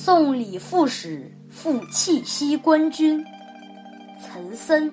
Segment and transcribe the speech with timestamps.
[0.00, 3.20] 送李副使赴契西观军，
[4.20, 4.88] 岑参。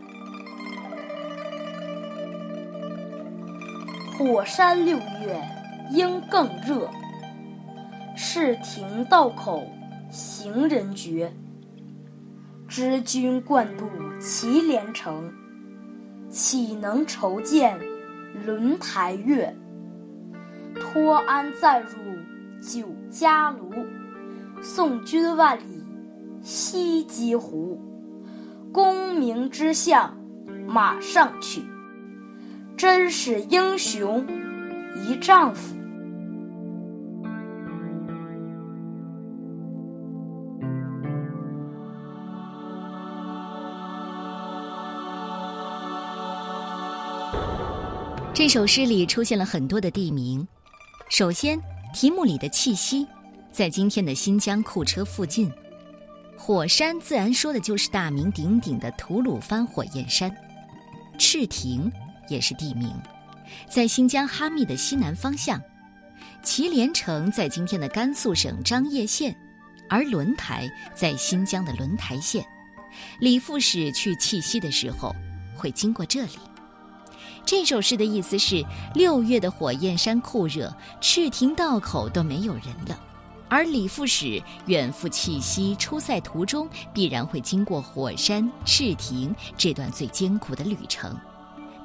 [4.18, 5.39] 火山六月
[5.92, 6.89] 应更热，
[8.18, 9.64] 是亭道口
[10.10, 11.32] 行人绝。
[12.68, 13.87] 知君惯度
[14.20, 15.32] 祁连城，
[16.32, 17.79] 岂能愁见
[18.43, 19.56] 轮台月？
[20.74, 21.90] 托安暂入
[22.60, 23.86] 酒家庐，
[24.65, 25.83] 送君万里
[26.42, 27.79] 西击胡。
[28.73, 30.18] 功名之相
[30.68, 31.61] 马上取，
[32.75, 34.25] 真是英雄
[34.95, 35.75] 一丈夫。
[48.34, 50.45] 这首诗里出现了很多的地名。
[51.08, 51.58] 首先，
[51.94, 53.08] 题目里的气息，
[53.56, 55.50] 在今天的新疆库车附近。
[56.38, 60.30] 火山自然说的就是大名鼎鼎的吐鲁番火焰山。
[61.17, 61.89] 赤亭
[62.28, 62.94] 也是地名，
[63.70, 65.58] 在新疆哈密的西南方向。
[66.44, 69.34] 祁连城在今天的甘肃省张掖县，
[69.90, 72.45] 而轮台在新疆的轮台县。
[73.22, 75.16] 李副使去契西的时候，
[75.56, 76.34] 会经过这里。
[77.45, 83.00] 这首诗的意思是：六月的火焰山酷热，赤亭道口都没有人了。
[83.50, 91.18] 而李副使远赴契西出塞途中，必然会经过火山赤亭这段最艰苦的旅程。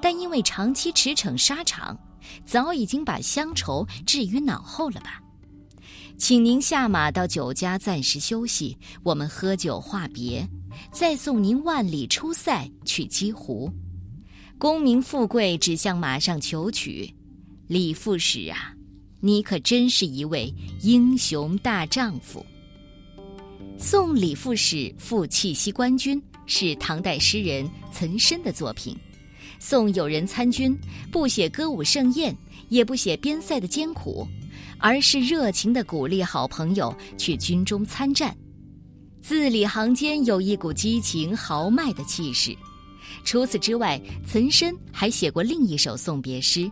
[0.01, 1.99] 但因为长期驰骋沙场，
[2.45, 5.21] 早已经把乡愁置于脑后了吧？
[6.17, 10.47] 请您下马到酒家暂时休息，我们喝酒话别，
[10.93, 13.71] 再送您万里出塞去鸡湖。
[14.59, 17.15] 功名富贵只向马上求取，
[17.67, 18.75] 李副使啊，
[19.21, 22.45] 你可真是一位英雄大丈夫。
[23.79, 28.97] 送李副使赴契西官军是唐代诗人岑参的作品。
[29.59, 30.77] 送友人参军，
[31.13, 32.35] 不写歌舞盛宴，
[32.71, 34.27] 也不写边塞的艰苦，
[34.79, 38.35] 而是热情地鼓励好朋友去军中参战，
[39.21, 42.57] 字里行间有一股激情豪迈的气势。
[43.23, 46.71] 除此之外，岑参还写过另一首送别诗：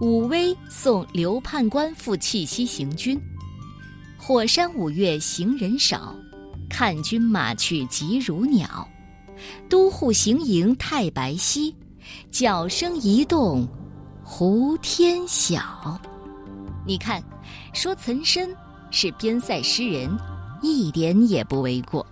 [0.00, 3.20] 武威送刘判官赴契西行军，
[4.16, 6.16] 火山五月行人少，
[6.70, 8.88] 看军马去急如鸟。
[9.68, 11.74] 都护行营太白溪，
[12.30, 13.68] 角声一动，
[14.24, 16.00] 胡天晓。
[16.86, 17.22] 你看，
[17.74, 18.48] 说岑参
[18.90, 20.10] 是边塞诗人，
[20.62, 22.06] 一点也不为过。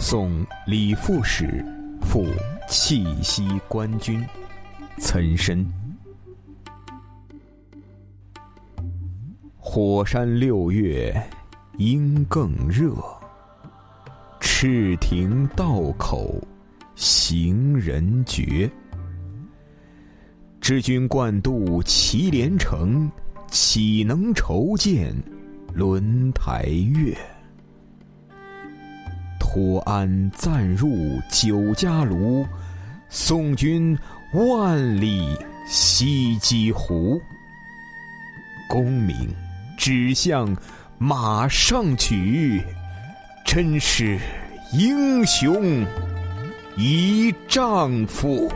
[0.00, 1.62] 送李副使
[2.00, 2.26] 赴
[2.66, 4.26] 契西官军，
[4.98, 5.64] 岑参。
[9.58, 11.14] 火山六月
[11.76, 12.94] 应更热，
[14.40, 16.34] 赤亭道口
[16.96, 18.68] 行人绝。
[20.62, 23.08] 知君惯渡祁连城，
[23.50, 25.14] 岂能愁见
[25.74, 27.14] 轮台月？
[29.52, 32.46] 托安暂入酒家庐，
[33.08, 33.98] 送君
[34.32, 37.20] 万里西击胡。
[38.68, 39.28] 功名
[39.76, 40.56] 只向
[40.98, 42.62] 马上取，
[43.44, 44.20] 真是
[44.72, 45.84] 英雄
[46.76, 48.48] 一丈夫。